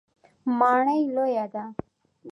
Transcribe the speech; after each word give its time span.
ماڼۍ 0.59 1.01
لویه 1.15 1.43
ده. 1.53 1.63